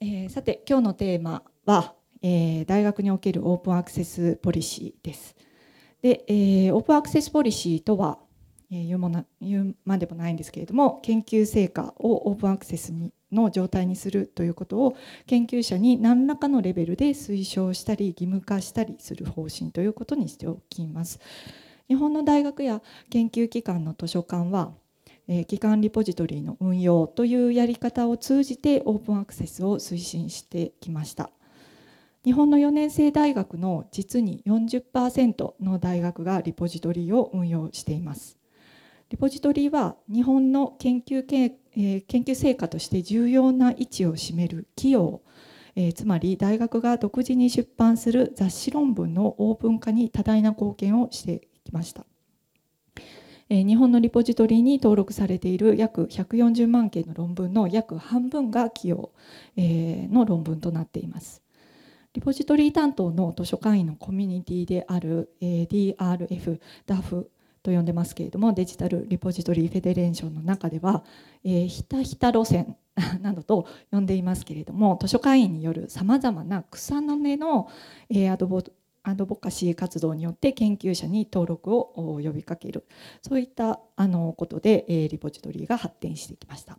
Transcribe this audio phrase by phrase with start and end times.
[0.00, 5.34] えー、さて今日のテーマは、えー、大学におけるオープンアクセスポリシーです。
[6.02, 8.18] で、えー、オープンアクセスポリシーとは、
[8.70, 14.96] えー、言うもな言うまでもないんですけれども研究成果をオープンアクセスにの状態にするということを
[15.26, 21.18] 研究者に何らかのレベルで推奨したり義務化したりする方針ということにしておきます。
[21.88, 24.72] 日本の大学や研究機関の図書館は
[25.28, 31.30] え機関リポジトリの運用というやり方を通じてオープンアクセスを推進してきました。
[32.24, 38.38] 日本の4年生大学の実に40%の大学がリポジトリを運用しています。
[39.10, 45.22] リポジトリは日本の研究け、え研究成果として重要な位置を占める企業
[45.76, 52.06] えつまり大学が独自に出版する雑誌論文のオープン化に多大な貢献をしてきました。
[53.48, 59.12] 日本のリポジトリに登録されている約140万件の論文の約半分が企業
[59.56, 61.42] の論文となっています。
[62.14, 67.26] リポジトリ担当の図書館員のコミュニティである DRF、DAF
[67.62, 71.04] と呼んでますけれどもデジタルリポジトリフェデレーションの中では、
[71.44, 72.76] えひたひた路線
[73.20, 77.68] などと呼んでいますけれども図書館員によるさまざまな草の根の、
[78.08, 78.62] えアドボ
[79.06, 82.86] アドボカシー活動によって研究者に登録を呼びかける。
[83.22, 86.78] そういったあのことで、えリポジトリが発展してきました。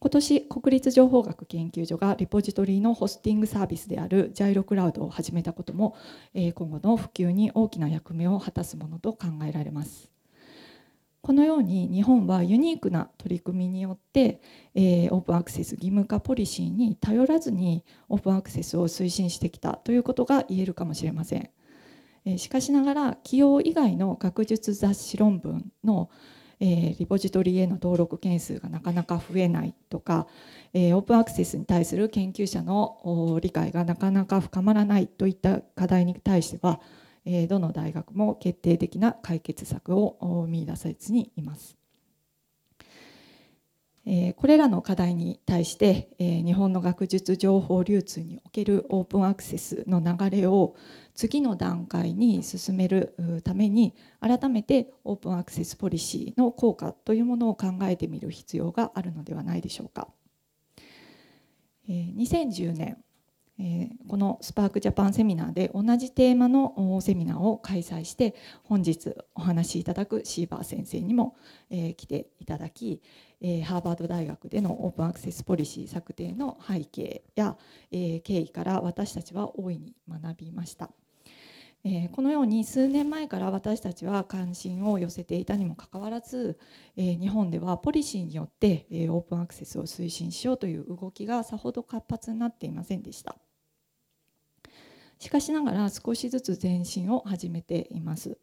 [0.00, 5.96] 今年国立情報学研究所がリポジトリのホスティングサービスであるジャイロクラウドを始めたことも、
[6.34, 10.17] え今後の普及に大きな役目を果たすものと考えられます。
[11.28, 14.40] このように日本はユニークな取り組みによって、
[14.74, 21.50] えー、オープンアクセス義務化ポリシーに頼らずにオープンアクセスを推進してきたということが言えるかもしれません。
[22.24, 26.08] えー、しかしながら企業以外の学術雑誌論文の、
[26.60, 30.28] えー、リポジトリへの登録件数がなかなか増えないとか、
[30.72, 36.80] え、オープンアクセスに対する研究者の理解がなかなか深まらないといった課題に対しては
[37.48, 41.76] どの大学も決定的な解決策を見出さずにいます。
[44.36, 50.76] これらの課題に対して日本の学術情報流通におけるオープンアクセスの流れを
[51.14, 60.08] 次の段階に進めるために改めてオープンアクセスポリシーの効果というものを考えてみる必要があるのではないでしょうか。
[61.86, 63.04] 2010年
[63.60, 71.36] えこのスパークジャパンセミナーで同じテーマのセミナーを開催して本日お話しいただくシーバー先生にも、
[71.70, 73.02] え来ていただき、
[73.40, 77.56] えハーバード大学でのオープンアクセスポリシー策定の背景や、
[77.90, 80.90] え経緯から私たちは大いに学びました。
[81.84, 86.58] えこのように数年前から私たちは関心を寄せていたにもかかわらず、
[86.96, 93.36] え日本ではポリシーによって、えオープンアクセスを推進しようという動きがさほど活発になっていませんでした。
[95.18, 98.38] しかしながら少しずつ前進を始めています。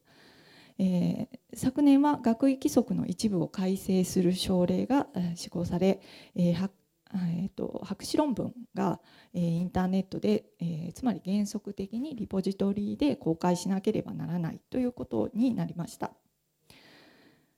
[0.78, 6.02] えー、昨年は学位規則の一部を改正する省令が施行され、
[6.36, 6.70] えー
[7.14, 9.00] えーと、博士論文が、
[9.34, 16.12] えー、インターネットで、えー、つまり原則的にリポジトリで公開しなければならないということになりました。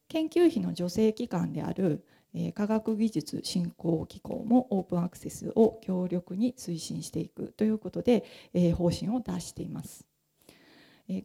[0.09, 2.05] 研究費の助成機関である
[2.53, 8.23] 科学技術振興機構もオープンアクセスを強力に推進していくということで
[8.75, 10.05] 方針を出しています。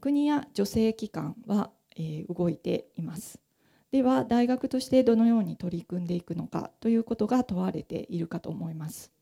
[0.01, 1.71] 国や助成機関は
[2.29, 3.41] 動いています。
[3.91, 9.13] では大学としてどのように取り組んでいくのかということが問われているかと思います。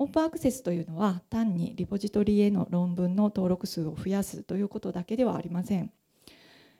[0.00, 5.92] オープンアクセスというのは単にリポジトリへの論文の登録数を増やすということだけではありません。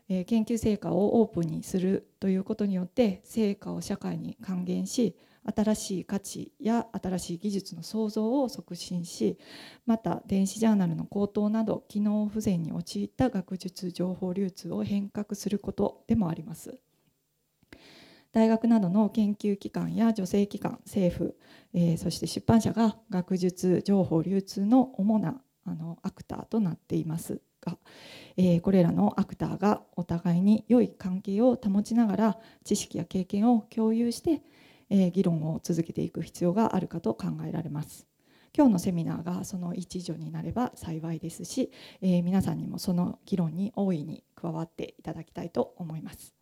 [0.08, 5.16] 研究成果をオープンにするということによって成果を社会に還元し
[5.54, 9.38] 新しい価値や新しい技術の創造を促進し
[9.86, 16.78] また電子ジャーナルの高騰など機能不全に陥った学術情報流通を変革することでもあります。
[18.30, 21.34] 大学などの研究機関や助成機関政府、
[21.72, 27.78] えー、そして出版社が学術情報流通の主なあのアクターとなっていますが、
[28.36, 34.43] えー、これらのアクターが互いに良い関係を保ちながら知識や経験を共有して、
[34.91, 38.07] えー、議論を続けていく必要があるかと考えられます。
[38.57, 41.71] 今日のセミナーがその一助になれば幸いですし、
[42.01, 46.37] えー、皆さんにもその議論に大いに加わっていただきたいと思います。